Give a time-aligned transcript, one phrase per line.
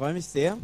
[0.00, 0.56] freue mich sehr,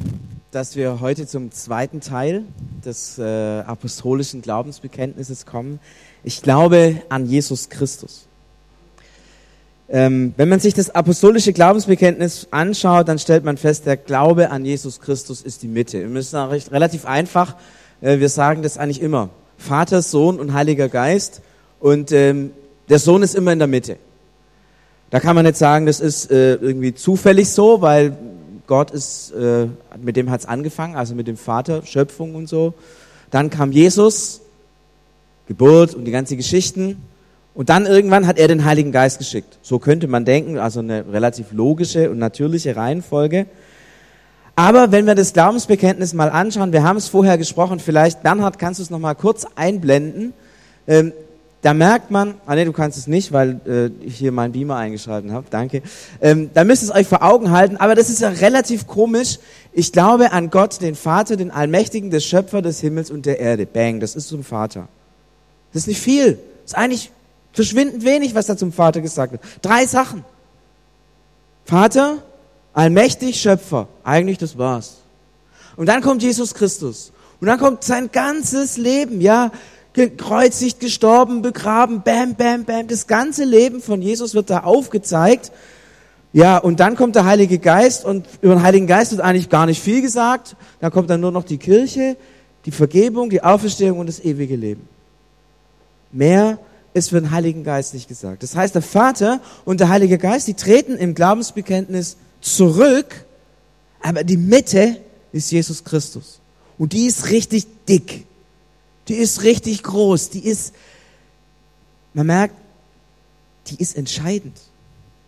[0.51, 2.45] dass wir heute zum zweiten Teil
[2.83, 3.23] des äh,
[3.67, 5.79] apostolischen Glaubensbekenntnisses kommen.
[6.25, 8.29] Ich glaube an Jesus Christus.
[9.91, 14.65] Ähm, wenn man sich das apostolische Glaubensbekenntnis anschaut, dann stellt man fest, der Glaube an
[14.65, 16.01] Jesus Christus ist die Mitte.
[16.01, 17.57] Wir müssen recht, relativ einfach,
[18.01, 19.29] äh, wir sagen das eigentlich immer.
[19.59, 21.43] Vater, Sohn und Heiliger Geist.
[21.79, 22.53] Und ähm,
[22.89, 23.99] der Sohn ist immer in der Mitte.
[25.11, 28.17] Da kann man nicht sagen, das ist äh, irgendwie zufällig so, weil
[28.67, 29.69] Gott ist, äh,
[30.01, 32.75] mit dem hat es angefangen, also mit dem Vater, Schöpfung und so.
[33.31, 34.41] Dann kam Jesus,
[35.47, 37.03] Geburt und die ganzen Geschichten.
[37.55, 39.59] Und dann irgendwann hat er den Heiligen Geist geschickt.
[39.63, 43.47] So könnte man denken, also eine relativ logische und natürliche Reihenfolge.
[44.57, 48.81] Aber wenn wir das Glaubensbekenntnis mal anschauen, wir haben es vorher gesprochen, vielleicht, Bernhard, kannst
[48.81, 50.33] du es nochmal kurz einblenden.
[50.87, 51.13] Ähm,
[51.63, 54.77] da merkt man, ah nee, du kannst es nicht, weil äh, ich hier meinen Beamer
[54.77, 55.83] eingeschalten habe, danke.
[56.21, 59.39] Ähm, da müsst ihr es euch vor Augen halten, aber das ist ja relativ komisch.
[59.73, 63.67] Ich glaube an Gott, den Vater, den Allmächtigen, des Schöpfer des Himmels und der Erde.
[63.67, 64.89] Bang, das ist zum Vater.
[65.73, 66.35] Das ist nicht viel.
[66.63, 67.11] Das ist eigentlich
[67.53, 69.43] verschwindend wenig, was da zum Vater gesagt wird.
[69.63, 70.25] Drei Sachen.
[71.65, 72.23] Vater,
[72.75, 73.89] allmächtig, Schöpfer.
[74.05, 74.99] Eigentlich das war's.
[75.75, 77.13] Und dann kommt Jesus Christus.
[77.41, 79.51] Und dann kommt sein ganzes Leben, ja,
[79.97, 82.87] gekreuzigt, gestorben, begraben, bam, bam, bam.
[82.87, 85.51] Das ganze Leben von Jesus wird da aufgezeigt.
[86.33, 89.65] Ja, und dann kommt der Heilige Geist und über den Heiligen Geist wird eigentlich gar
[89.65, 90.55] nicht viel gesagt.
[90.81, 92.17] Da kommt dann nur noch die Kirche,
[92.67, 94.87] die Vergebung, die Auferstehung und das ewige Leben.
[96.13, 96.59] Mehr
[96.93, 98.43] ist für den Heiligen Geist nicht gesagt.
[98.43, 103.25] Das heißt, der Vater und der Heilige Geist, die treten im Glaubensbekenntnis zurück,
[104.03, 104.99] aber die Mitte
[105.33, 106.41] ist Jesus Christus.
[106.77, 108.27] Und die ist richtig dick.
[109.09, 110.31] Die ist richtig groß.
[110.31, 110.75] Die ist,
[112.15, 112.55] man merkt,
[113.69, 114.59] die ist entscheidend.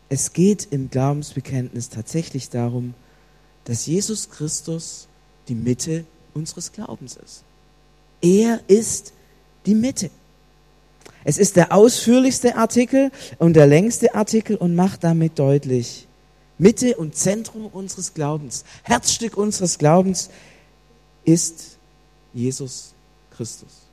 [0.09, 2.95] Es geht im Glaubensbekenntnis tatsächlich darum,
[3.65, 5.07] dass Jesus Christus
[5.49, 6.05] die Mitte
[6.35, 7.43] unseres Glaubens ist.
[8.21, 9.13] Er ist
[9.67, 10.11] die Mitte.
[11.25, 16.07] Es ist der ausführlichste Artikel und der längste Artikel und macht damit deutlich,
[16.57, 20.31] Mitte und Zentrum unseres Glaubens, Herzstück unseres Glaubens
[21.25, 21.79] ist
[22.33, 22.95] Jesus
[23.39, 23.87] Christus.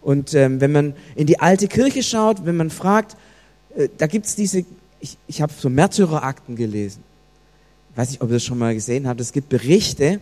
[0.00, 3.14] Und ähm, wenn man in die alte Kirche schaut, wenn man fragt,
[3.76, 4.64] äh, da gibt's diese,
[5.00, 7.04] ich, ich habe so Märtyrerakten gelesen.
[7.90, 9.20] Ich weiß nicht, ob ihr das schon mal gesehen habt.
[9.20, 10.20] Es gibt Berichte,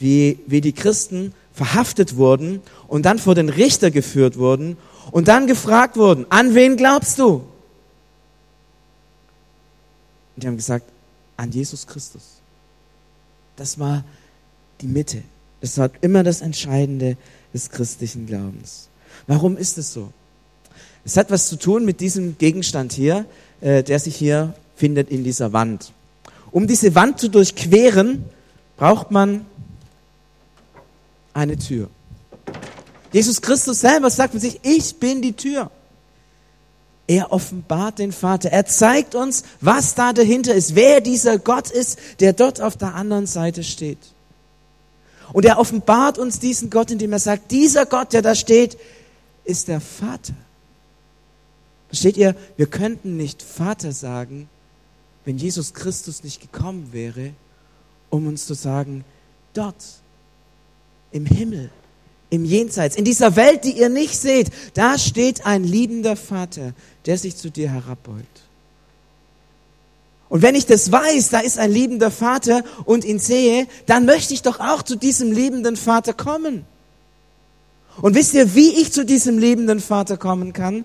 [0.00, 4.76] wie, wie die Christen verhaftet wurden und dann vor den Richter geführt wurden
[5.12, 7.44] und dann gefragt wurden, an wen glaubst du?
[10.34, 10.86] Und die haben gesagt,
[11.36, 12.22] an Jesus Christus.
[13.54, 14.04] Das war
[14.80, 15.22] die Mitte.
[15.60, 17.16] Das war immer das Entscheidende
[17.52, 18.88] des christlichen Glaubens.
[19.26, 20.12] Warum ist es so?
[21.04, 23.24] Es hat was zu tun mit diesem Gegenstand hier,
[23.60, 25.92] äh, der sich hier findet in dieser Wand.
[26.50, 28.24] Um diese Wand zu durchqueren,
[28.76, 29.44] braucht man
[31.34, 31.88] eine Tür.
[33.12, 35.70] Jesus Christus selber sagt von sich, ich bin die Tür.
[37.06, 38.50] Er offenbart den Vater.
[38.50, 42.94] Er zeigt uns, was da dahinter ist, wer dieser Gott ist, der dort auf der
[42.94, 43.98] anderen Seite steht.
[45.32, 48.78] Und er offenbart uns diesen Gott, indem er sagt, dieser Gott, der da steht,
[49.44, 50.34] ist der Vater.
[51.88, 52.34] Versteht ihr?
[52.56, 54.48] Wir könnten nicht Vater sagen,
[55.24, 57.32] wenn Jesus Christus nicht gekommen wäre,
[58.10, 59.04] um uns zu sagen,
[59.54, 59.84] dort
[61.12, 61.70] im Himmel,
[62.30, 66.74] im Jenseits, in dieser Welt, die ihr nicht seht, da steht ein liebender Vater,
[67.06, 68.47] der sich zu dir herabbeugt.
[70.28, 74.34] Und wenn ich das weiß, da ist ein liebender Vater und ihn sehe, dann möchte
[74.34, 76.66] ich doch auch zu diesem liebenden Vater kommen.
[78.00, 80.84] Und wisst ihr, wie ich zu diesem liebenden Vater kommen kann?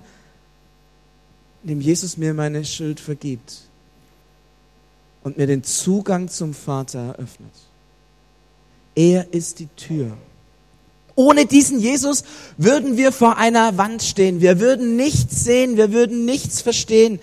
[1.63, 3.61] Indem Jesus mir meine Schuld vergibt
[5.23, 7.53] und mir den Zugang zum Vater eröffnet.
[8.95, 10.17] Er ist die Tür.
[11.15, 12.23] Ohne diesen Jesus
[12.57, 14.41] würden wir vor einer Wand stehen.
[14.41, 17.19] Wir würden nichts sehen, wir würden nichts verstehen.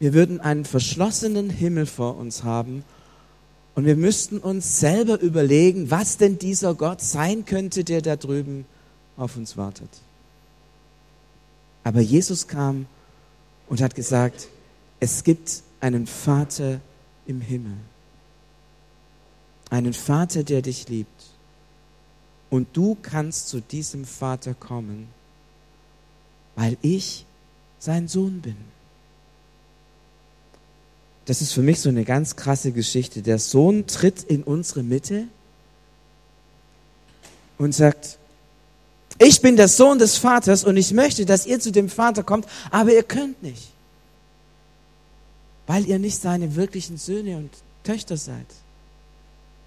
[0.00, 2.84] Wir würden einen verschlossenen Himmel vor uns haben
[3.74, 8.64] und wir müssten uns selber überlegen, was denn dieser Gott sein könnte, der da drüben
[9.16, 9.90] auf uns wartet.
[11.84, 12.86] Aber Jesus kam
[13.68, 14.48] und hat gesagt,
[15.00, 16.80] es gibt einen Vater
[17.26, 17.76] im Himmel.
[19.68, 21.26] Einen Vater, der dich liebt.
[22.48, 25.08] Und du kannst zu diesem Vater kommen,
[26.56, 27.24] weil ich
[27.78, 28.56] sein Sohn bin.
[31.30, 33.22] Das ist für mich so eine ganz krasse Geschichte.
[33.22, 35.28] Der Sohn tritt in unsere Mitte
[37.56, 38.18] und sagt,
[39.16, 42.48] ich bin der Sohn des Vaters und ich möchte, dass ihr zu dem Vater kommt,
[42.72, 43.70] aber ihr könnt nicht,
[45.68, 47.50] weil ihr nicht seine wirklichen Söhne und
[47.84, 48.46] Töchter seid.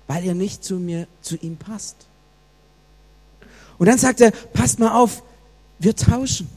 [0.07, 1.95] weil ihr nicht zu mir, zu ihm passt.
[3.77, 5.23] Und dann sagt er, passt mal auf,
[5.79, 6.49] wir tauschen.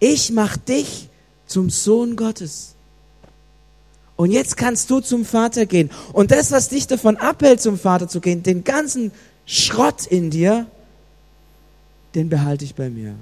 [0.00, 1.08] Ich mach dich
[1.46, 2.75] zum Sohn Gottes.
[4.16, 5.90] Und jetzt kannst du zum Vater gehen.
[6.12, 9.12] Und das, was dich davon abhält, zum Vater zu gehen, den ganzen
[9.44, 10.66] Schrott in dir,
[12.14, 13.14] den behalte ich bei mir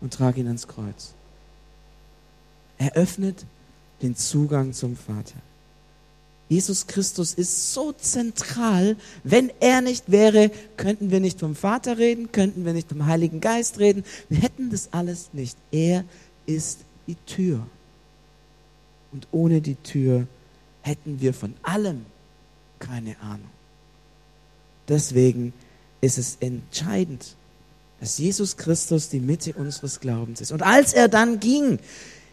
[0.00, 1.14] und trage ihn ans Kreuz.
[2.78, 3.46] Er öffnet
[4.02, 5.36] den Zugang zum Vater.
[6.48, 8.96] Jesus Christus ist so zentral.
[9.24, 13.40] Wenn er nicht wäre, könnten wir nicht vom Vater reden, könnten wir nicht vom Heiligen
[13.40, 14.04] Geist reden.
[14.28, 15.56] Wir hätten das alles nicht.
[15.72, 16.04] Er
[16.46, 17.66] ist die Tür.
[19.16, 20.26] Und ohne die Tür
[20.82, 22.04] hätten wir von allem
[22.78, 23.48] keine Ahnung.
[24.88, 25.54] Deswegen
[26.02, 27.34] ist es entscheidend,
[27.98, 30.52] dass Jesus Christus die Mitte unseres Glaubens ist.
[30.52, 31.78] Und als er dann ging,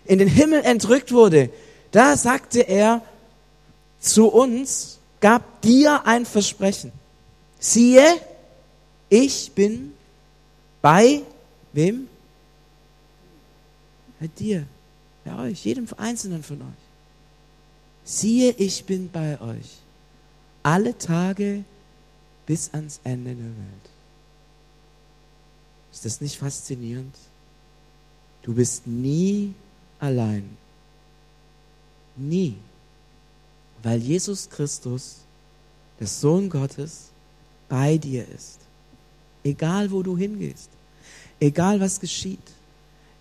[0.03, 1.49] in den Himmel entrückt wurde,
[1.91, 3.01] da sagte er
[4.01, 6.91] zu uns, gab dir ein Versprechen.
[7.59, 8.03] Siehe,
[9.07, 9.93] ich bin
[10.81, 11.21] bei
[11.71, 12.09] wem?
[14.19, 14.67] Bei dir,
[15.23, 16.83] bei euch, jedem Einzelnen von euch.
[18.03, 19.77] Siehe, ich bin bei euch
[20.63, 21.63] alle Tage
[22.45, 23.89] bis ans Ende der Welt.
[25.91, 27.15] Ist das nicht faszinierend?
[28.41, 29.53] Du bist nie
[29.99, 30.57] allein.
[32.15, 32.55] Nie.
[33.81, 35.17] Weil Jesus Christus,
[35.99, 37.09] der Sohn Gottes,
[37.69, 38.59] bei dir ist.
[39.43, 40.69] Egal wo du hingehst.
[41.39, 42.51] Egal was geschieht.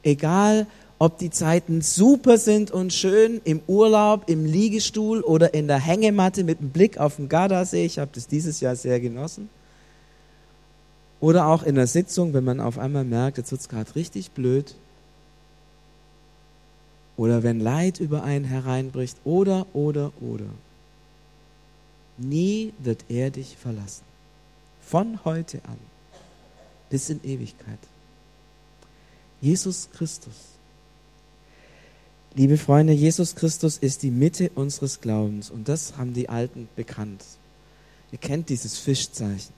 [0.03, 0.67] Egal
[1.03, 6.45] ob die Zeiten super sind und schön im Urlaub, im Liegestuhl oder in der Hängematte
[6.45, 7.85] mit dem Blick auf den Gardasee.
[7.85, 9.51] Ich habe das dieses Jahr sehr genossen.
[11.19, 14.31] Oder auch in der Sitzung, wenn man auf einmal merkt, jetzt wird es gerade richtig
[14.31, 14.77] blöd
[17.17, 20.51] oder wenn Leid über einen hereinbricht oder, oder, oder.
[22.17, 24.05] Nie wird er dich verlassen.
[24.81, 25.79] Von heute an
[26.91, 27.81] bis in Ewigkeit.
[29.41, 30.52] Jesus Christus.
[32.35, 37.23] Liebe Freunde, Jesus Christus ist die Mitte unseres Glaubens und das haben die Alten bekannt.
[38.11, 39.53] Ihr kennt dieses Fischzeichen.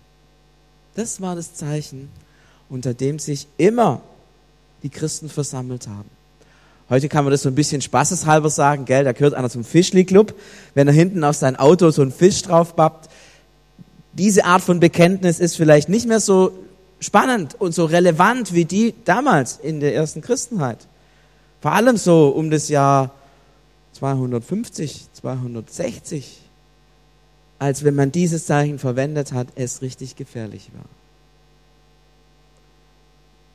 [0.96, 2.08] Das war das Zeichen,
[2.68, 4.00] unter dem sich immer
[4.82, 6.10] die Christen versammelt haben.
[6.90, 10.34] Heute kann man das so ein bisschen spaßeshalber sagen, gell, da gehört einer zum Fischli-Club,
[10.74, 13.08] wenn er hinten auf sein Auto so einen Fisch drauf pappt.
[14.14, 16.58] Diese Art von Bekenntnis ist vielleicht nicht mehr so
[16.98, 20.88] spannend und so relevant wie die damals in der ersten Christenheit.
[21.64, 23.10] Vor allem so um das Jahr
[23.94, 26.42] 250, 260,
[27.58, 30.84] als wenn man dieses Zeichen verwendet hat, es richtig gefährlich war.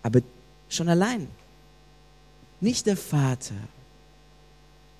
[0.01, 0.21] Aber
[0.69, 1.27] schon allein
[2.61, 3.53] nicht der Vater,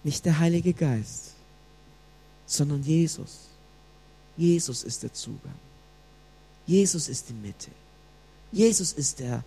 [0.04, 1.32] nicht der Heilige Geist,
[2.46, 3.48] sondern Jesus.
[4.38, 5.58] Jesus ist der Zugang.
[6.68, 7.72] Jesus ist die Mitte.
[8.52, 9.44] Jesus ist der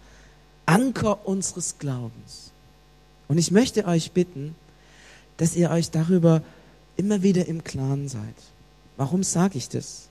[0.66, 2.51] Anker unseres Glaubens.
[3.32, 4.54] Und ich möchte euch bitten,
[5.38, 6.42] dass ihr euch darüber
[6.98, 8.34] immer wieder im Klaren seid.
[8.98, 10.08] Warum sage ich das?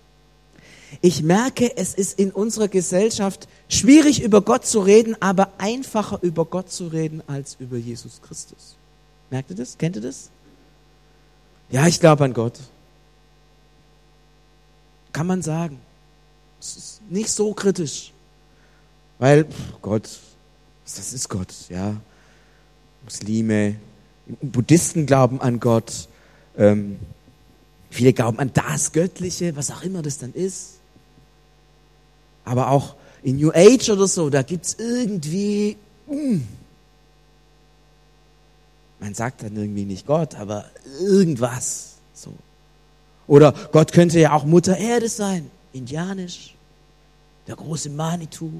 [1.02, 6.46] Ich merke, es ist in unserer Gesellschaft schwierig über Gott zu reden, aber einfacher über
[6.46, 8.76] Gott zu reden als über Jesus Christus.
[9.30, 9.78] Merkt ihr das?
[9.78, 10.32] Kennt ihr das?
[11.70, 12.58] Ja, ich glaube an Gott.
[15.14, 15.80] Kann man sagen.
[16.60, 18.14] Es ist nicht so kritisch.
[19.20, 20.10] Weil pff, Gott,
[20.86, 21.98] das ist Gott, ja.
[23.04, 23.76] Muslime,
[24.42, 26.08] Buddhisten glauben an Gott.
[26.58, 27.00] Ähm,
[27.90, 30.80] viele glauben an das Göttliche, was auch immer das dann ist.
[32.46, 35.78] Aber auch in New Age oder so, da gibt's irgendwie,
[36.08, 36.48] mh, hm.
[39.00, 40.66] man sagt dann irgendwie nicht Gott, aber
[41.00, 41.96] irgendwas.
[42.14, 42.34] So.
[43.28, 46.56] Oder Gott könnte ja auch Mutter Erde sein, indianisch,
[47.48, 48.52] der große Manitou.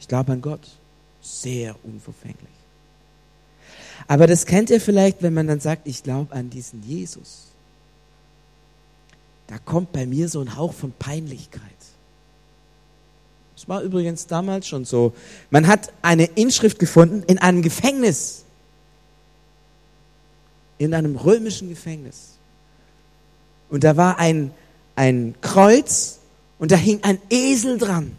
[0.00, 0.66] Ich glaube an Gott,
[1.20, 2.61] sehr unverfänglich.
[4.08, 7.48] Aber das kennt ihr vielleicht, wenn man dann sagt, ich glaube an diesen Jesus.
[9.46, 11.62] Da kommt bei mir so ein Hauch von Peinlichkeit.
[13.54, 15.12] Das war übrigens damals schon so.
[15.50, 18.44] Man hat eine Inschrift gefunden in einem Gefängnis.
[20.78, 22.38] In einem römischen Gefängnis.
[23.70, 24.50] Und da war ein,
[24.96, 26.18] ein Kreuz
[26.58, 28.16] und da hing ein Esel dran.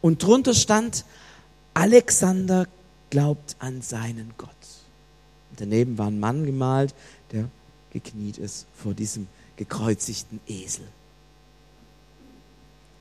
[0.00, 1.04] Und drunter stand,
[1.74, 2.66] Alexander
[3.12, 4.48] glaubt an seinen Gott.
[5.50, 6.94] Und daneben war ein Mann gemalt,
[7.30, 7.46] der
[7.90, 9.26] gekniet ist vor diesem
[9.56, 10.88] gekreuzigten Esel.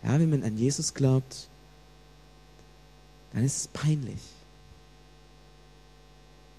[0.04, 1.48] Ja, wenn man an Jesus glaubt,
[3.32, 4.20] dann ist es peinlich.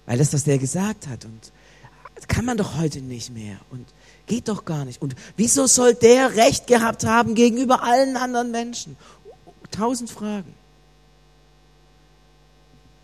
[0.07, 1.51] Weil das, was der gesagt hat, und
[2.15, 3.85] das kann man doch heute nicht mehr und
[4.25, 4.99] geht doch gar nicht.
[4.99, 8.97] Und wieso soll der Recht gehabt haben gegenüber allen anderen Menschen?
[9.69, 10.55] Tausend Fragen.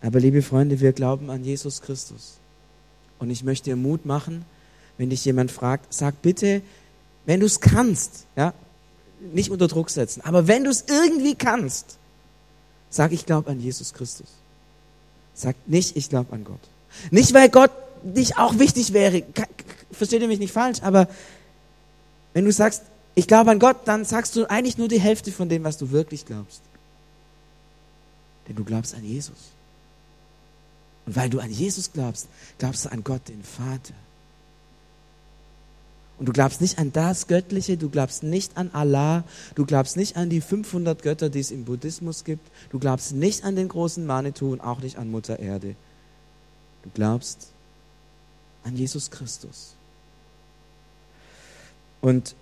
[0.02, 2.38] Aber liebe Freunde, wir glauben an Jesus Christus.
[3.18, 4.44] Und ich möchte dir Mut machen,
[4.96, 6.62] wenn dich jemand fragt, sag bitte,
[7.26, 8.54] wenn du es kannst, ja,
[9.32, 11.98] nicht unter Druck setzen, aber wenn du es irgendwie kannst,
[12.88, 14.28] sag, ich glaube an Jesus Christus.
[15.34, 16.60] Sag nicht, ich glaube an Gott.
[17.10, 17.70] Nicht, weil Gott
[18.02, 19.22] nicht auch wichtig wäre,
[19.92, 21.08] versteht ihr mich nicht falsch, aber
[22.32, 22.82] wenn du sagst,
[23.14, 25.90] ich glaube an Gott, dann sagst du eigentlich nur die Hälfte von dem, was du
[25.90, 26.62] wirklich glaubst.
[28.48, 29.36] Denn du glaubst an Jesus.
[31.10, 33.94] Und weil du an Jesus glaubst, glaubst du an Gott, den Vater.
[36.20, 39.24] Und du glaubst nicht an das Göttliche, du glaubst nicht an Allah,
[39.56, 43.42] du glaubst nicht an die 500 Götter, die es im Buddhismus gibt, du glaubst nicht
[43.42, 45.74] an den großen Manitou und auch nicht an Mutter Erde.
[46.84, 47.48] Du glaubst
[48.62, 49.74] an Jesus Christus.
[52.00, 52.36] Und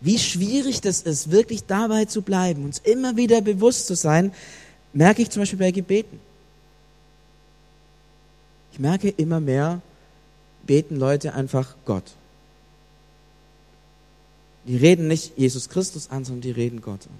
[0.00, 4.32] wie schwierig das ist, wirklich dabei zu bleiben, uns immer wieder bewusst zu sein,
[4.92, 6.18] merke ich zum Beispiel bei Gebeten.
[8.74, 9.80] Ich merke immer mehr,
[10.66, 12.02] beten Leute einfach Gott.
[14.66, 17.16] Die reden nicht Jesus Christus an, sondern die reden Gott an.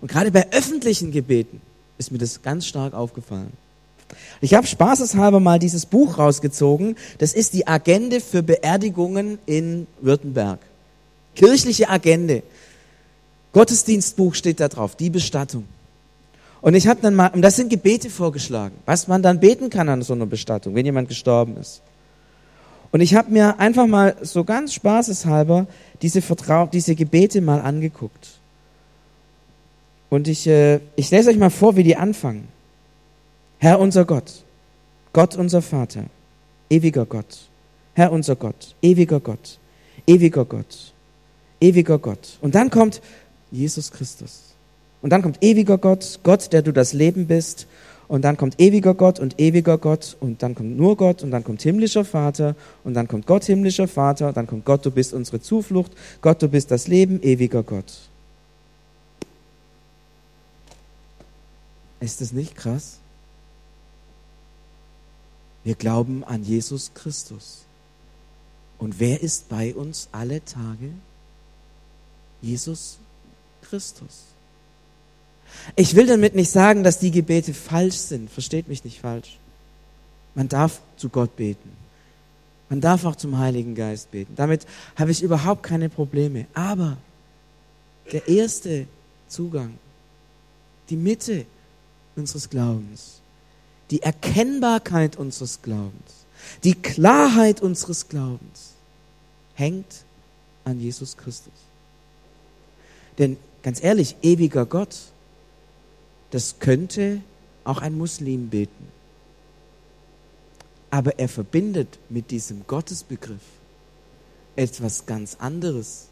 [0.00, 1.60] Und gerade bei öffentlichen Gebeten
[1.98, 3.52] ist mir das ganz stark aufgefallen.
[4.40, 6.96] Ich habe spaßeshalber mal dieses Buch rausgezogen.
[7.18, 10.58] Das ist die Agende für Beerdigungen in Württemberg.
[11.34, 12.42] Kirchliche Agende.
[13.52, 15.66] Gottesdienstbuch steht da drauf, die Bestattung.
[16.64, 19.86] Und ich habe dann mal, und das sind Gebete vorgeschlagen, was man dann beten kann
[19.90, 21.82] an so einer Bestattung, wenn jemand gestorben ist.
[22.90, 25.66] Und ich habe mir einfach mal so ganz spaßeshalber
[26.00, 28.38] diese, Vertrau diese Gebete mal angeguckt.
[30.08, 32.48] Und ich, äh, ich lese euch mal vor, wie die anfangen.
[33.58, 34.42] Herr unser Gott,
[35.12, 36.04] Gott unser Vater,
[36.70, 37.40] ewiger Gott,
[37.92, 39.58] Herr unser Gott, ewiger Gott,
[40.06, 40.94] ewiger Gott,
[41.60, 42.38] ewiger Gott.
[42.40, 43.02] Und dann kommt
[43.50, 44.53] Jesus Christus.
[45.04, 47.66] Und dann kommt ewiger Gott, Gott, der du das Leben bist
[48.08, 51.44] und dann kommt ewiger Gott und ewiger Gott und dann kommt nur Gott und dann
[51.44, 55.42] kommt himmlischer Vater und dann kommt Gott himmlischer Vater, dann kommt Gott, du bist unsere
[55.42, 55.92] Zuflucht,
[56.22, 58.08] Gott, du bist das Leben, ewiger Gott.
[62.00, 62.98] Ist das nicht krass?
[65.64, 67.66] Wir glauben an Jesus Christus.
[68.78, 70.94] Und wer ist bei uns alle Tage?
[72.40, 72.96] Jesus
[73.60, 74.33] Christus.
[75.76, 78.30] Ich will damit nicht sagen, dass die Gebete falsch sind.
[78.30, 79.38] Versteht mich nicht falsch.
[80.34, 81.70] Man darf zu Gott beten.
[82.68, 84.34] Man darf auch zum Heiligen Geist beten.
[84.36, 86.46] Damit habe ich überhaupt keine Probleme.
[86.54, 86.96] Aber
[88.12, 88.86] der erste
[89.28, 89.78] Zugang,
[90.90, 91.46] die Mitte
[92.16, 93.20] unseres Glaubens,
[93.90, 96.24] die Erkennbarkeit unseres Glaubens,
[96.62, 98.72] die Klarheit unseres Glaubens
[99.54, 100.04] hängt
[100.64, 101.52] an Jesus Christus.
[103.18, 104.96] Denn ganz ehrlich, ewiger Gott,
[106.30, 107.20] das könnte
[107.64, 108.88] auch ein Muslim beten.
[110.90, 113.42] Aber er verbindet mit diesem Gottesbegriff
[114.56, 116.08] etwas ganz anderes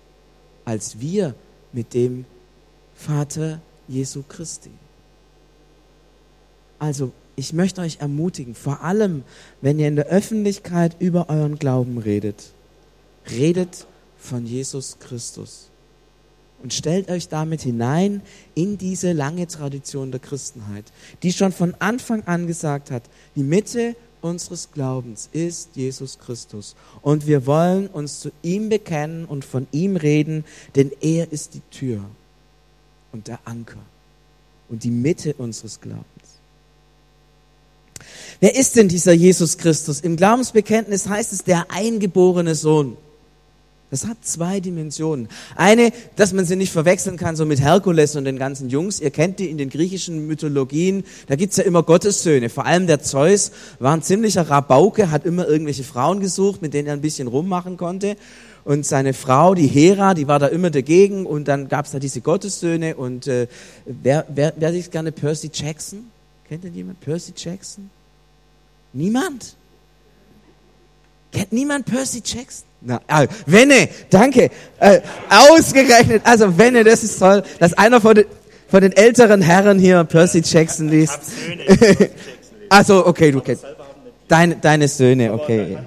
[0.65, 1.35] als wir
[1.73, 2.25] mit dem
[2.95, 4.71] Vater Jesu Christi.
[6.79, 9.25] Also, ich möchte euch ermutigen, vor allem,
[9.61, 12.53] wenn ihr in der Öffentlichkeit über euren Glauben redet,
[13.31, 13.87] redet
[14.19, 15.72] von Jesus Christus
[16.63, 18.23] und stellt euch damit hinein
[18.55, 20.85] in diese lange Tradition der Christenheit,
[21.23, 23.03] die schon von Anfang an gesagt hat,
[23.37, 26.77] die Mitte unseres Glaubens ist Jesus Christus.
[27.03, 30.45] Und wir wollen uns zu ihm bekennen und von ihm reden,
[30.77, 32.05] denn er ist die Tür
[33.11, 33.81] und der Anker
[34.69, 36.07] und die Mitte unseres Glaubens.
[38.41, 40.01] Wer ist denn dieser Jesus Christus?
[40.01, 42.97] Im Glaubensbekenntnis heißt es der eingeborene Sohn.
[43.93, 45.29] Das hat zwei Dimensionen.
[45.55, 49.01] Eine, dass man sie nicht verwechseln kann, so mit Herkules und den ganzen Jungs.
[49.01, 51.05] Ihr kennt die in den griechischen Mythologien.
[51.27, 52.49] Da gibt's ja immer Gottessöhne.
[52.49, 56.89] Vor allem der Zeus war ein ziemlicher Rabauke, hat immer irgendwelche Frauen gesucht, mit denen
[56.89, 58.17] er ein bisschen rummachen konnte.
[58.65, 61.27] Und seine Frau, die Hera, die war da immer dagegen.
[61.27, 62.97] Und dann gab's da diese Gottessöhne.
[62.97, 63.47] Und äh,
[63.85, 66.05] wer, wer, wer sich gerne Percy Jackson?
[66.49, 67.91] Kennt denn jemand Percy Jackson?
[68.95, 69.55] Niemand?
[71.33, 72.65] Kennt niemand Percy Jackson?
[72.83, 74.51] Na, ah, Wenne, danke.
[74.79, 78.25] Äh, ausgerechnet, also Wenne, das ist toll, dass einer von den,
[78.69, 81.21] von den älteren Herren hier Percy Jackson liest.
[82.69, 83.65] also, okay, du kennst.
[84.29, 85.79] Deine, deine Söhne, okay.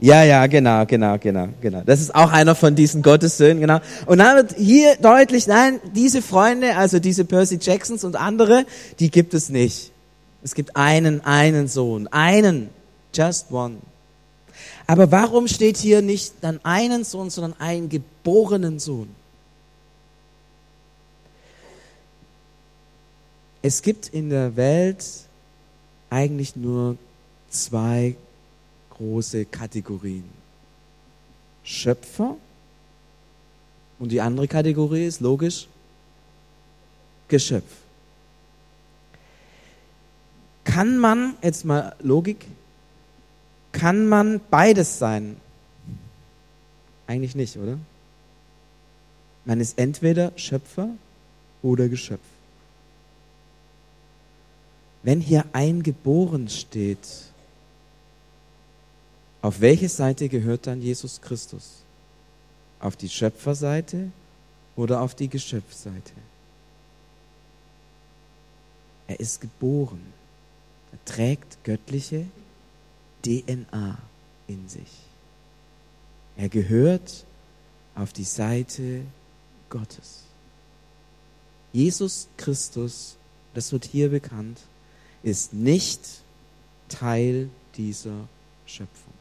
[0.00, 1.82] Ja, ja, genau, genau, genau, genau.
[1.84, 3.80] Das ist auch einer von diesen Gottessöhnen, genau.
[4.06, 8.64] Und dann wird hier deutlich, nein, diese Freunde, also diese Percy Jacksons und andere,
[9.00, 9.90] die gibt es nicht.
[10.42, 12.70] Es gibt einen, einen Sohn, einen,
[13.14, 13.78] just one.
[14.86, 19.14] Aber warum steht hier nicht dann einen Sohn, sondern einen geborenen Sohn?
[23.60, 25.04] Es gibt in der Welt
[26.10, 26.96] eigentlich nur
[27.50, 28.16] zwei
[28.90, 30.24] große Kategorien.
[31.64, 32.36] Schöpfer
[33.98, 35.68] und die andere Kategorie ist logisch
[37.26, 37.87] Geschöpf.
[40.68, 42.44] Kann man, jetzt mal Logik,
[43.72, 45.38] kann man beides sein?
[47.06, 47.78] Eigentlich nicht, oder?
[49.46, 50.90] Man ist entweder Schöpfer
[51.62, 52.20] oder Geschöpf.
[55.02, 57.08] Wenn hier eingeboren steht,
[59.40, 61.82] auf welche Seite gehört dann Jesus Christus?
[62.78, 64.10] Auf die Schöpferseite
[64.76, 66.12] oder auf die Geschöpfseite?
[69.06, 70.17] Er ist geboren.
[70.92, 72.26] Er trägt göttliche
[73.24, 73.98] DNA
[74.46, 74.90] in sich.
[76.36, 77.24] Er gehört
[77.94, 79.02] auf die Seite
[79.68, 80.22] Gottes.
[81.72, 83.16] Jesus Christus,
[83.54, 84.60] das wird hier bekannt,
[85.22, 86.00] ist nicht
[86.88, 88.28] Teil dieser
[88.66, 89.12] Schöpfung.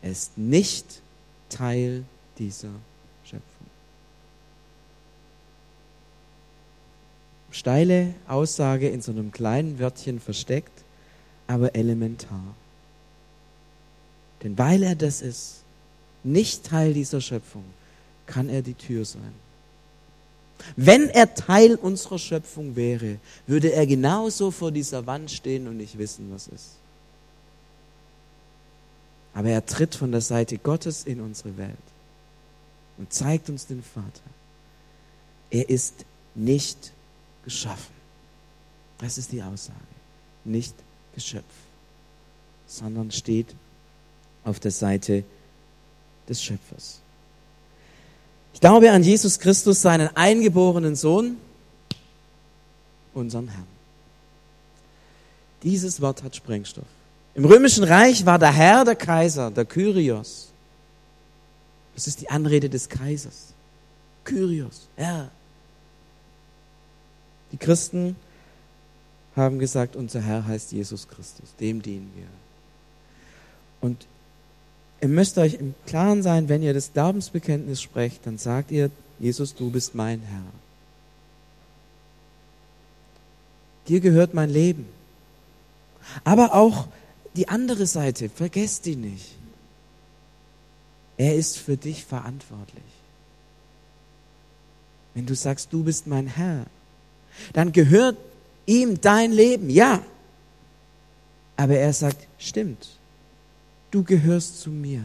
[0.00, 1.02] Er ist nicht
[1.48, 2.04] Teil
[2.38, 2.97] dieser Schöpfung.
[7.58, 10.84] Steile Aussage in so einem kleinen Wörtchen versteckt,
[11.48, 12.54] aber elementar.
[14.44, 15.64] Denn weil er das ist,
[16.22, 17.64] nicht Teil dieser Schöpfung,
[18.26, 19.32] kann er die Tür sein.
[20.76, 25.98] Wenn er Teil unserer Schöpfung wäre, würde er genauso vor dieser Wand stehen und nicht
[25.98, 26.76] wissen, was ist.
[29.34, 31.76] Aber er tritt von der Seite Gottes in unsere Welt
[32.98, 34.30] und zeigt uns den Vater.
[35.50, 36.04] Er ist
[36.36, 36.92] nicht
[37.44, 37.94] geschaffen.
[38.98, 39.78] Das ist die Aussage.
[40.44, 40.74] Nicht
[41.14, 41.44] Geschöpf,
[42.66, 43.54] sondern steht
[44.44, 45.24] auf der Seite
[46.28, 47.00] des Schöpfers.
[48.54, 51.36] Ich glaube an Jesus Christus, seinen eingeborenen Sohn,
[53.14, 53.66] unseren Herrn.
[55.62, 56.86] Dieses Wort hat Sprengstoff.
[57.34, 60.48] Im römischen Reich war der Herr der Kaiser, der Kyrios.
[61.94, 63.52] Das ist die Anrede des Kaisers.
[64.24, 65.30] Kyrios, Herr.
[67.52, 68.16] Die Christen
[69.36, 72.26] haben gesagt, unser Herr heißt Jesus Christus, dem dienen wir.
[73.80, 74.06] Und
[75.00, 79.54] ihr müsst euch im Klaren sein, wenn ihr das Glaubensbekenntnis sprecht, dann sagt ihr, Jesus,
[79.54, 80.42] du bist mein Herr.
[83.88, 84.86] Dir gehört mein Leben.
[86.24, 86.88] Aber auch
[87.34, 89.34] die andere Seite, vergesst die nicht.
[91.16, 92.82] Er ist für dich verantwortlich.
[95.14, 96.66] Wenn du sagst, du bist mein Herr,
[97.52, 98.16] dann gehört
[98.66, 100.02] ihm dein Leben, ja.
[101.56, 102.88] Aber er sagt, stimmt,
[103.90, 105.02] du gehörst zu mir.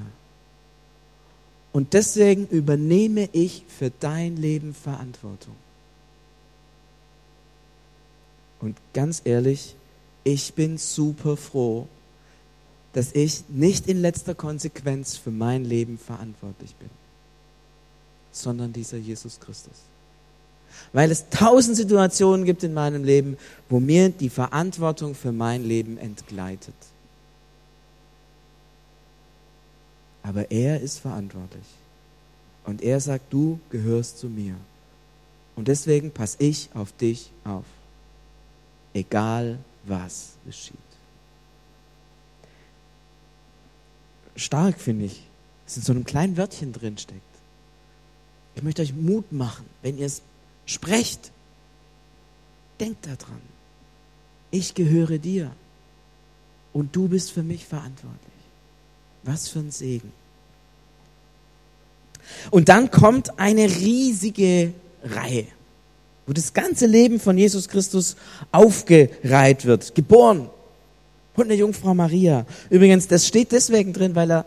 [1.71, 5.55] Und deswegen übernehme ich für dein Leben Verantwortung.
[8.59, 9.75] Und ganz ehrlich,
[10.23, 11.87] ich bin super froh,
[12.93, 16.89] dass ich nicht in letzter Konsequenz für mein Leben verantwortlich bin,
[18.31, 19.73] sondern dieser Jesus Christus.
[20.91, 23.37] Weil es tausend Situationen gibt in meinem Leben,
[23.69, 26.75] wo mir die Verantwortung für mein Leben entgleitet.
[30.21, 31.65] Aber er ist verantwortlich.
[32.65, 34.55] Und er sagt, du gehörst zu mir.
[35.55, 37.65] Und deswegen passe ich auf dich auf.
[38.93, 40.77] Egal was geschieht.
[44.35, 45.23] Stark finde ich,
[45.65, 47.21] dass in so einem kleinen Wörtchen drin steckt.
[48.55, 50.21] Ich möchte euch Mut machen, wenn ihr es
[50.65, 51.31] sprecht.
[52.79, 53.41] Denkt daran.
[54.51, 55.51] Ich gehöre dir.
[56.73, 58.19] Und du bist für mich verantwortlich.
[59.23, 60.11] Was für ein Segen.
[62.51, 64.73] Und dann kommt eine riesige
[65.03, 65.47] Reihe,
[66.25, 68.15] wo das ganze Leben von Jesus Christus
[68.51, 69.93] aufgereiht wird.
[69.93, 70.49] Geboren
[71.35, 72.45] von der Jungfrau Maria.
[72.69, 74.45] Übrigens, das steht deswegen drin, weil er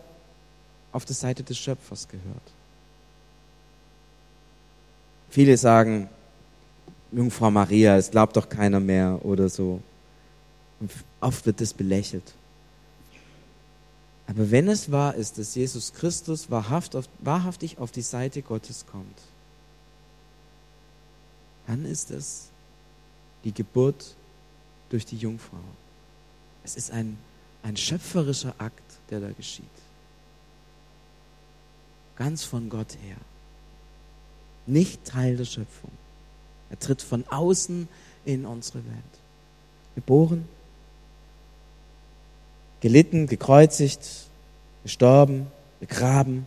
[0.92, 2.55] auf der Seite des Schöpfers gehört.
[5.30, 6.08] Viele sagen,
[7.12, 9.80] Jungfrau Maria, es glaubt doch keiner mehr oder so.
[10.80, 12.34] Und oft wird das belächelt.
[14.26, 19.18] Aber wenn es wahr ist, dass Jesus Christus wahrhaftig auf die Seite Gottes kommt,
[21.66, 22.48] dann ist es
[23.44, 24.14] die Geburt
[24.90, 25.58] durch die Jungfrau.
[26.64, 27.16] Es ist ein,
[27.62, 29.64] ein schöpferischer Akt, der da geschieht.
[32.16, 33.16] Ganz von Gott her
[34.66, 35.90] nicht Teil der Schöpfung.
[36.70, 37.88] Er tritt von außen
[38.24, 38.94] in unsere Welt.
[39.94, 40.46] geboren,
[42.80, 44.28] gelitten, gekreuzigt,
[44.82, 45.46] gestorben,
[45.80, 46.46] begraben.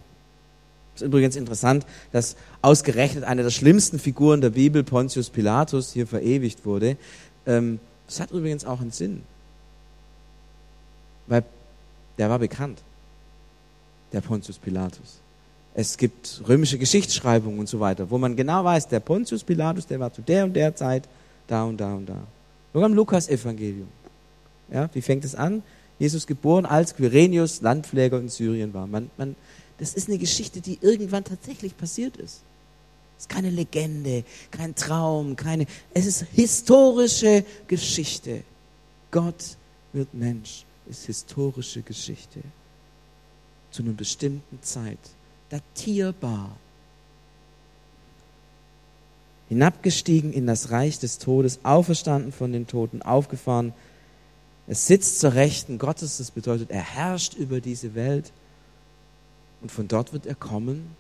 [0.93, 6.05] Das ist übrigens interessant, dass ausgerechnet eine der schlimmsten Figuren der Bibel, Pontius Pilatus, hier
[6.05, 6.97] verewigt wurde.
[7.45, 9.23] Ähm, das hat übrigens auch einen Sinn.
[11.27, 11.43] Weil
[12.17, 12.81] der war bekannt,
[14.11, 15.19] der Pontius Pilatus.
[15.73, 19.99] Es gibt römische Geschichtsschreibungen und so weiter, wo man genau weiß, der Pontius Pilatus, der
[19.99, 21.07] war zu der und der Zeit
[21.47, 22.21] da und da und da.
[22.73, 23.87] Sogar im Lukas-Evangelium.
[24.71, 25.63] Ja, wie fängt es an?
[25.97, 28.87] Jesus geboren, als Quirinius Landpfleger in Syrien war.
[28.87, 29.35] Man, man,
[29.77, 32.41] das ist eine Geschichte, die irgendwann tatsächlich passiert ist.
[33.17, 35.65] Es ist keine Legende, kein Traum, keine.
[35.93, 38.43] Es ist historische Geschichte.
[39.11, 39.57] Gott
[39.91, 42.39] wird Mensch, ist historische Geschichte.
[43.71, 44.99] Zu einer bestimmten Zeit.
[45.49, 46.55] Datierbar.
[49.49, 53.73] Hinabgestiegen in das Reich des Todes, auferstanden von den Toten, aufgefahren
[54.71, 58.31] es sitzt zur Rechten Gottes, das bedeutet, er herrscht über diese Welt.
[59.61, 60.95] Und von dort wird er kommen,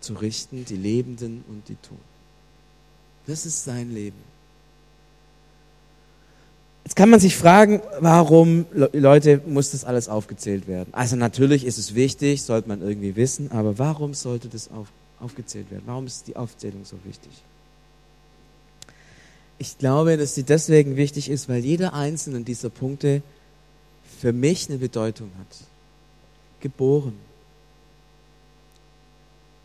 [0.00, 2.00] zu richten die Lebenden und die Toten.
[3.28, 4.18] Das ist sein Leben.
[6.86, 10.94] Jetzt kann man sich fragen, warum, Leute, muss das alles aufgezählt werden?
[10.94, 14.86] Also natürlich ist es wichtig, sollte man irgendwie wissen, aber warum sollte das auf,
[15.18, 15.82] aufgezählt werden?
[15.86, 17.32] Warum ist die Aufzählung so wichtig?
[19.58, 23.20] Ich glaube, dass sie deswegen wichtig ist, weil jeder einzelne dieser Punkte
[24.20, 25.58] für mich eine Bedeutung hat.
[26.60, 27.14] Geboren.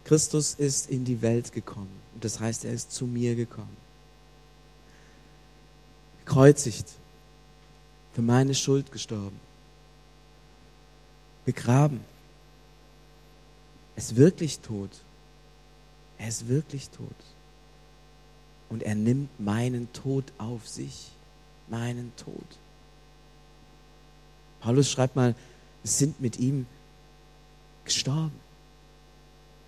[0.06, 2.02] Christus ist in die Welt gekommen.
[2.20, 3.78] Das heißt, er ist zu mir gekommen.
[6.26, 6.88] Gekreuzigt.
[8.14, 9.40] Für meine Schuld gestorben.
[11.46, 12.02] Begraben.
[13.96, 14.92] Er ist wirklich tot.
[16.18, 17.16] Er ist wirklich tot
[18.72, 21.12] und er nimmt meinen Tod auf sich.
[21.68, 22.46] Meinen Tod.
[24.62, 25.36] Paulus schreibt mal,
[25.84, 26.66] es sind mit ihm
[27.84, 28.40] gestorben.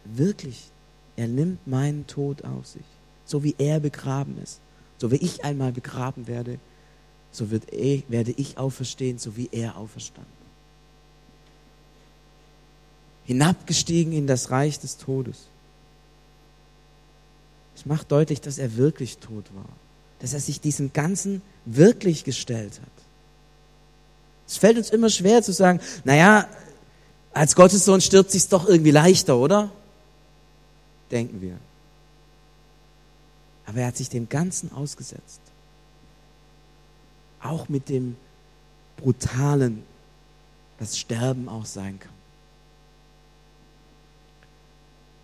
[0.05, 0.69] Wirklich.
[1.15, 2.85] Er nimmt meinen Tod auf sich.
[3.25, 4.59] So wie er begraben ist.
[4.97, 6.59] So wie ich einmal begraben werde,
[7.33, 10.31] so wird er, werde ich auferstehen, so wie er auferstanden.
[13.25, 15.47] Hinabgestiegen in das Reich des Todes.
[17.75, 19.69] Es macht deutlich, dass er wirklich tot war.
[20.19, 22.87] Dass er sich diesem Ganzen wirklich gestellt hat.
[24.47, 26.47] Es fällt uns immer schwer zu sagen, naja,
[27.33, 29.71] als Gottessohn stirbt sich's doch irgendwie leichter, oder?
[31.09, 31.57] Denken wir.
[33.65, 35.39] Aber er hat sich dem Ganzen ausgesetzt.
[37.43, 38.15] Auch mit dem
[38.97, 39.83] Brutalen,
[40.79, 42.11] das Sterben auch sein kann.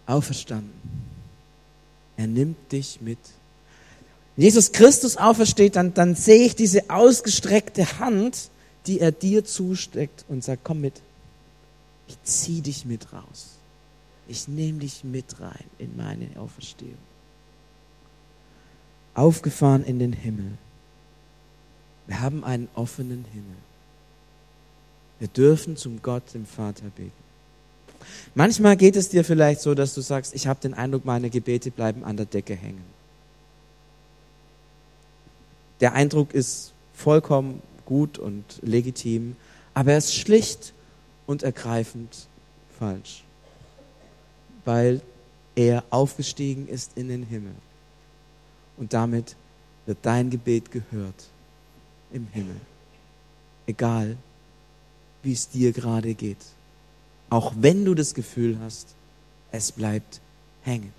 [0.06, 1.10] Auferstanden
[2.20, 3.18] er nimmt dich mit.
[4.36, 8.50] Wenn Jesus Christus aufersteht, dann, dann sehe ich diese ausgestreckte Hand,
[8.88, 11.02] die er dir zusteckt und sagt, komm mit.
[12.10, 13.52] Ich zieh dich mit raus.
[14.28, 16.98] Ich nehme dich mit rein in meine Auferstehung.
[19.14, 20.58] Aufgefahren in den Himmel.
[22.10, 23.56] Wir haben einen offenen Himmel.
[25.20, 27.12] Wir dürfen zum Gott, dem Vater beten.
[28.34, 31.70] Manchmal geht es dir vielleicht so, dass du sagst, ich habe den Eindruck, meine Gebete
[31.70, 32.84] bleiben an der Decke hängen.
[35.82, 39.36] Der Eindruck ist vollkommen gut und legitim,
[39.76, 40.74] aber er ist schlicht
[41.28, 42.26] und ergreifend
[42.80, 43.24] falsch,
[44.66, 45.02] weil
[45.54, 47.54] er aufgestiegen ist in den Himmel.
[48.78, 49.36] Und damit
[49.86, 51.30] wird dein Gebet gehört
[52.12, 52.60] im Himmel,
[53.68, 54.18] egal
[55.24, 56.46] wie es dir gerade geht
[57.30, 58.88] auch wenn du das Gefühl hast,
[59.52, 60.20] es bleibt
[60.64, 60.94] hängen.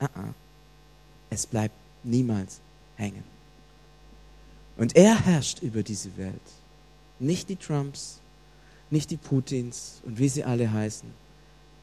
[0.00, 0.34] Uh -uh.
[1.28, 2.60] Es bleibt niemals
[2.96, 3.24] hängen.
[4.76, 6.40] Und er herrscht über diese Welt.
[7.18, 8.18] Nicht die Trumps,
[8.90, 11.10] nicht die Putins und wie sie alle heißen.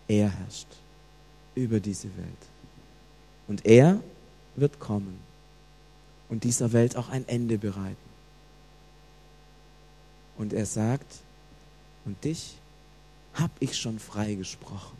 [0.08, 0.68] Er herrscht
[1.54, 2.44] über diese Welt.
[3.48, 4.02] Und er
[4.56, 5.20] wird kommen
[6.30, 8.07] und dieser Welt auch ein Ende bereiten.
[10.38, 11.12] Und er sagt,
[12.06, 12.56] und dich
[13.34, 14.98] habe ich schon freigesprochen.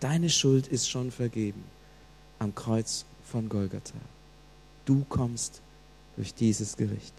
[0.00, 1.64] Deine Schuld ist schon vergeben
[2.38, 3.98] am Kreuz von Golgatha.
[4.84, 5.60] Du kommst
[6.16, 7.12] durch dieses Gericht.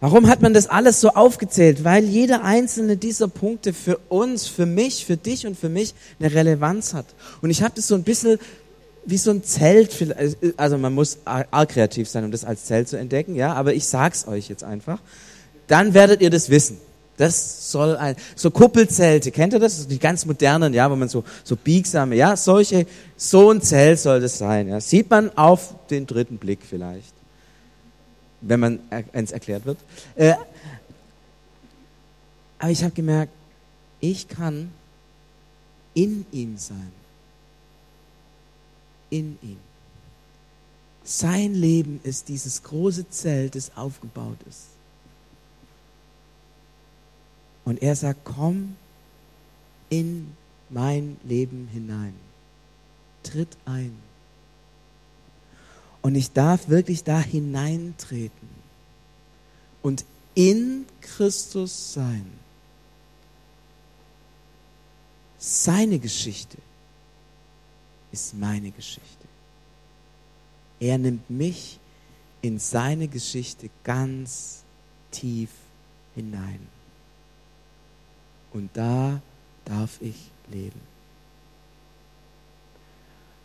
[0.00, 1.82] Warum hat man das alles so aufgezählt?
[1.82, 6.32] Weil jeder einzelne dieser Punkte für uns, für mich, für dich und für mich eine
[6.32, 7.06] Relevanz hat.
[7.42, 8.38] Und ich habe das so ein bisschen
[9.08, 10.14] wie so ein Zelt,
[10.58, 13.86] also man muss arg kreativ sein, um das als Zelt zu entdecken, ja, aber ich
[13.86, 15.00] sag's euch jetzt einfach.
[15.66, 16.76] Dann werdet ihr das wissen.
[17.16, 19.88] Das soll ein, so Kuppelzelte, kennt ihr das?
[19.88, 24.20] Die ganz modernen, ja, wo man so, so biegsame, ja, solche, so ein Zelt soll
[24.20, 24.80] das sein, ja.
[24.80, 27.14] Sieht man auf den dritten Blick vielleicht.
[28.40, 28.78] wenn man
[29.12, 29.78] eins erklärt wird.
[30.16, 30.34] Äh,
[32.58, 33.32] aber ich habe gemerkt,
[34.00, 34.70] ich kann
[35.94, 36.92] in ihm sein.
[39.10, 39.58] In ihm.
[41.04, 44.66] Sein Leben ist dieses große Zelt, das aufgebaut ist.
[47.64, 48.76] Und er sagt, komm
[49.88, 50.36] in
[50.68, 52.14] mein Leben hinein.
[53.22, 53.96] Tritt ein.
[56.02, 58.48] Und ich darf wirklich da hineintreten
[59.82, 62.26] und in Christus sein.
[65.38, 66.58] Seine Geschichte
[68.12, 69.26] ist meine Geschichte.
[70.80, 71.78] Er nimmt mich
[72.42, 74.62] in seine Geschichte ganz
[75.10, 75.50] tief
[76.14, 76.66] hinein.
[78.52, 79.20] Und da
[79.64, 80.80] darf ich leben.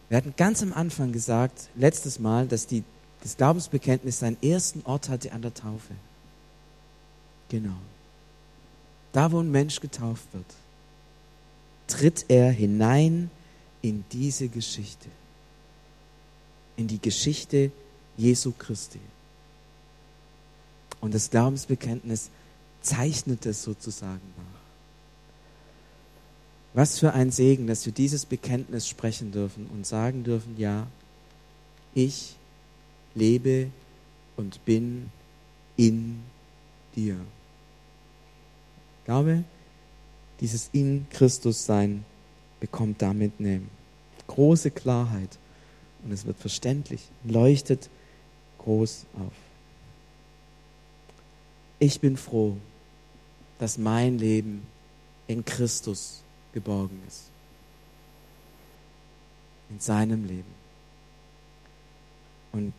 [0.10, 2.84] Wir hatten ganz am Anfang gesagt, letztes Mal, dass die,
[3.21, 5.93] das Glaubensbekenntnis seinen ersten Ort hatte an der Taufe.
[7.49, 7.78] Genau.
[9.12, 10.45] Da, wo ein Mensch getauft wird,
[11.88, 13.30] tritt er hinein
[13.84, 15.10] in diese Geschichte.
[16.76, 17.72] In die Geschichte
[18.17, 19.00] Jesu Christi.
[21.02, 22.30] Und das Glaubensbekenntnis
[22.82, 24.43] zeichnet es sozusagen nach.
[26.74, 30.88] Was für ein Segen, dass wir dieses Bekenntnis sprechen dürfen und sagen dürfen, ja,
[31.93, 32.36] ich
[33.13, 33.69] lebe
[34.38, 35.12] und bin
[35.78, 36.24] in
[36.96, 37.17] dir.
[39.00, 39.43] Ich glaube,
[40.39, 42.06] dieses in Christus sein
[42.63, 43.62] bekommt damit eine
[44.26, 45.38] große Klarheit
[46.02, 47.89] und es wird verständlich, leuchtet
[48.60, 49.34] groß auf.
[51.78, 52.56] Ich bin froh,
[53.60, 54.65] dass mein Leben
[55.28, 56.23] in Christus
[56.54, 57.23] geborgen ist.
[59.69, 60.54] In seinem Leben.
[62.54, 62.73] Und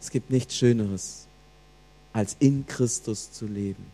[0.00, 1.26] es gibt nichts Schöneres,
[2.14, 3.84] als in Christus zu leben.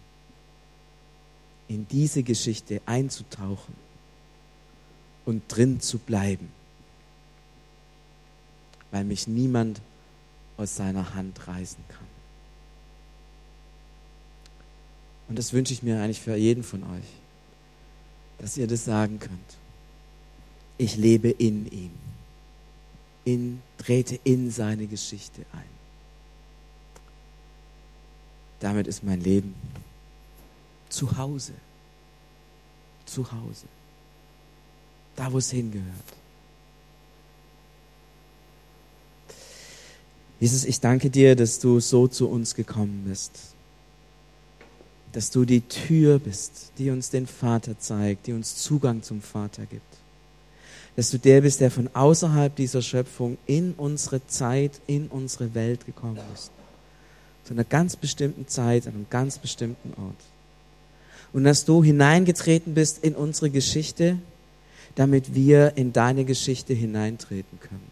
[1.66, 3.89] In diese Geschichte einzutauchen
[5.24, 6.50] und drin zu bleiben.
[8.90, 9.80] Weil mich niemand
[10.56, 12.06] aus seiner Hand reißen kann.
[15.28, 17.20] Und das wünsche ich mir eigentlich für jeden von euch
[18.40, 19.56] dass ihr das sagen könnt.
[20.78, 21.92] Ich lebe in ihm.
[23.24, 25.68] In, trete in seine Geschichte ein.
[28.60, 29.54] Damit ist mein Leben
[30.88, 31.52] zu Hause.
[33.04, 33.66] Zu Hause.
[35.20, 35.86] Da, wo es hingehört.
[40.40, 43.50] Jesus, ich danke dir, dass du so zu uns gekommen bist
[45.12, 49.66] dass du die Tür bist, die uns den Vater zeigt, die uns Zugang zum Vater
[49.66, 49.82] gibt.
[50.96, 55.86] Dass du der bist, der von außerhalb dieser Schöpfung in unsere Zeit, in unsere Welt
[55.86, 56.50] gekommen ist.
[57.44, 60.16] Zu einer ganz bestimmten Zeit, an einem ganz bestimmten Ort.
[61.32, 64.18] Und dass du hineingetreten bist in unsere Geschichte,
[65.00, 67.90] damit wir in deine Geschichte hineintreten können.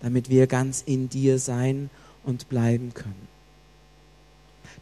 [0.00, 1.90] Damit wir ganz in dir sein
[2.22, 3.34] und bleiben können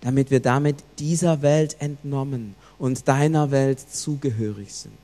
[0.03, 4.99] damit wir damit dieser Welt entnommen und deiner Welt zugehörig sind.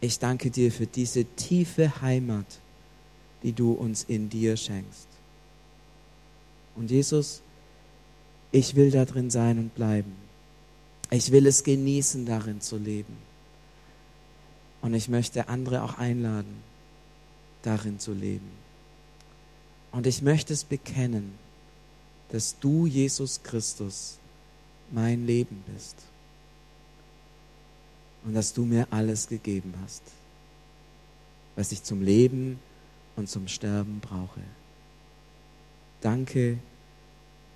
[0.00, 2.46] Ich danke dir für diese tiefe Heimat,
[3.44, 5.06] die du uns in dir schenkst.
[6.74, 7.40] Und Jesus,
[8.50, 10.12] ich will da drin sein und bleiben.
[11.10, 13.25] Ich will es genießen, darin zu leben.
[14.82, 16.62] Und ich möchte andere auch einladen,
[17.62, 18.50] darin zu leben.
[19.92, 21.32] Und ich möchte es bekennen,
[22.30, 24.18] dass du, Jesus Christus,
[24.90, 25.96] mein Leben bist
[28.24, 30.02] und dass du mir alles gegeben hast,
[31.54, 32.58] was ich zum Leben
[33.16, 34.40] und zum Sterben brauche.
[36.00, 36.58] Danke,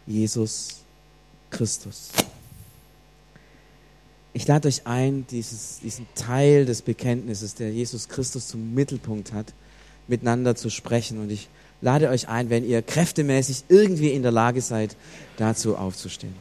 [0.07, 0.81] Jesus
[1.51, 2.11] Christus.
[4.33, 9.53] Ich lade euch ein, dieses, diesen Teil des Bekenntnisses, der Jesus Christus zum Mittelpunkt hat,
[10.07, 11.19] miteinander zu sprechen.
[11.21, 11.49] Und ich
[11.81, 14.97] lade euch ein, wenn ihr kräftemäßig irgendwie in der Lage seid,
[15.37, 16.35] dazu aufzustehen.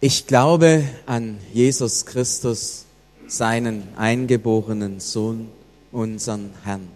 [0.00, 2.84] Ich glaube an Jesus Christus,
[3.26, 5.48] seinen eingeborenen Sohn,
[5.90, 6.88] unseren Herrn,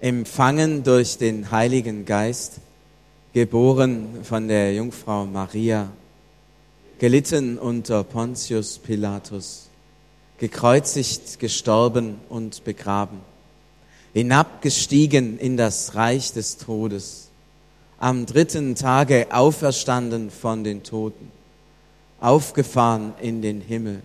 [0.00, 2.54] empfangen durch den Heiligen Geist,
[3.32, 5.88] geboren von der Jungfrau Maria,
[6.98, 9.70] gelitten unter Pontius Pilatus
[10.40, 13.20] gekreuzigt, gestorben und begraben,
[14.14, 17.28] hinabgestiegen in das Reich des Todes,
[17.98, 21.30] am dritten Tage auferstanden von den Toten,
[22.20, 24.02] aufgefahren in den Himmel,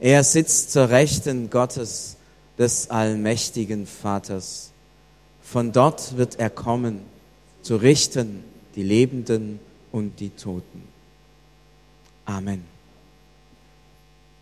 [0.00, 2.16] Er sitzt zur Rechten Gottes,
[2.58, 4.72] des allmächtigen Vaters.
[5.50, 7.00] Von dort wird er kommen,
[7.62, 9.60] zu richten die Lebenden
[9.92, 10.82] und die Toten.
[12.26, 12.77] Amen.